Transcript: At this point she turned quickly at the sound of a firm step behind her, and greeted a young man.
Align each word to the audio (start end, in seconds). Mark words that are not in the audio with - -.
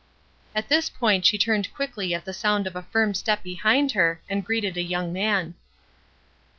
At 0.55 0.67
this 0.67 0.89
point 0.89 1.27
she 1.27 1.37
turned 1.37 1.71
quickly 1.75 2.11
at 2.15 2.25
the 2.25 2.33
sound 2.33 2.65
of 2.65 2.75
a 2.75 2.81
firm 2.81 3.13
step 3.13 3.43
behind 3.43 3.91
her, 3.91 4.19
and 4.27 4.43
greeted 4.43 4.75
a 4.75 4.81
young 4.81 5.13
man. 5.13 5.53